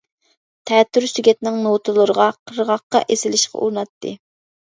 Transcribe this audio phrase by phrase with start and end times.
[0.69, 4.17] تەتۈر سۆگەتنىڭ نوتىلىرىغا، قىرغاققا ئېسىلىشقا ئۇرۇناتتى.